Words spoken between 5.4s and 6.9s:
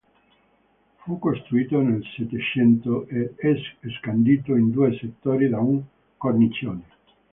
da un cornicione.